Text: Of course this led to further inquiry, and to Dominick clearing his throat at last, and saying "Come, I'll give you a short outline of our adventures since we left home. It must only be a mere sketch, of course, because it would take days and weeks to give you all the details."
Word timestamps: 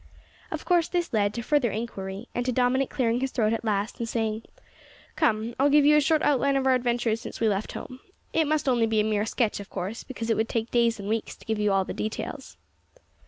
Of 0.49 0.65
course 0.65 0.87
this 0.87 1.13
led 1.13 1.31
to 1.35 1.43
further 1.43 1.69
inquiry, 1.69 2.27
and 2.33 2.43
to 2.47 2.51
Dominick 2.51 2.89
clearing 2.89 3.19
his 3.19 3.29
throat 3.29 3.53
at 3.53 3.63
last, 3.63 3.99
and 3.99 4.09
saying 4.09 4.41
"Come, 5.15 5.53
I'll 5.59 5.69
give 5.69 5.85
you 5.85 5.95
a 5.95 6.01
short 6.01 6.23
outline 6.23 6.55
of 6.57 6.65
our 6.65 6.73
adventures 6.73 7.21
since 7.21 7.39
we 7.39 7.47
left 7.47 7.73
home. 7.73 7.99
It 8.33 8.47
must 8.47 8.67
only 8.67 8.87
be 8.87 8.99
a 8.99 9.03
mere 9.03 9.27
sketch, 9.27 9.59
of 9.59 9.69
course, 9.69 10.03
because 10.03 10.31
it 10.31 10.37
would 10.37 10.49
take 10.49 10.71
days 10.71 10.99
and 10.99 11.07
weeks 11.07 11.35
to 11.35 11.45
give 11.45 11.59
you 11.59 11.71
all 11.71 11.85
the 11.85 11.93
details." 11.93 12.57